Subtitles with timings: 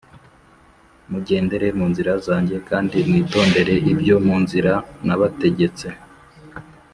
[1.09, 4.73] Mujyendere munzira zanjye kandi mwitondere ibyo mu nzira
[5.05, 5.87] nabategetse